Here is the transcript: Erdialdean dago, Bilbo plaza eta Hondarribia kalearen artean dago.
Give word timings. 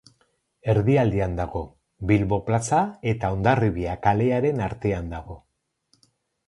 Erdialdean 0.73 1.35
dago, 1.39 1.61
Bilbo 2.13 2.39
plaza 2.49 2.81
eta 3.13 3.33
Hondarribia 3.37 3.95
kalearen 4.09 4.67
artean 4.71 5.17
dago. 5.17 5.39